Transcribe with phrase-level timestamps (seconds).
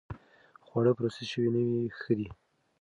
[0.65, 2.27] خواړه پروسس شوي نه وي، ښه دي.